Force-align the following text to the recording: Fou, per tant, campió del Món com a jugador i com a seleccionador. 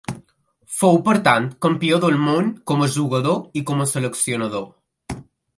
Fou, 0.77 0.95
per 1.09 1.13
tant, 1.27 1.45
campió 1.67 2.01
del 2.05 2.17
Món 2.23 2.49
com 2.73 2.83
a 2.87 2.89
jugador 2.97 3.63
i 3.63 3.67
com 3.71 3.85
a 3.87 3.91
seleccionador. 3.95 4.69